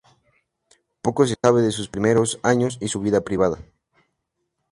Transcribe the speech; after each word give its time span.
Poco 1.05 1.27
se 1.27 1.35
sabe 1.43 1.59
sobre 1.61 1.71
sus 1.71 1.87
primeros 1.87 2.39
años 2.41 2.79
y 2.81 2.87
su 2.87 3.01
vida 3.01 3.21
privada. 3.21 3.59